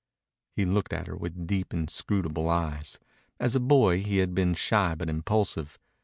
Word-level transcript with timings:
He 0.55 0.65
looked 0.65 0.93
at 0.93 1.05
her 1.05 1.15
with 1.15 1.45
deep, 1.45 1.75
inscrutable 1.75 2.49
eyes. 2.49 2.97
As 3.39 3.55
a 3.55 3.59
boy 3.59 4.01
he 4.01 4.17
had 4.17 4.33
been 4.33 4.55
shy 4.55 4.95
but 4.95 5.11
impulsive. 5.11 5.77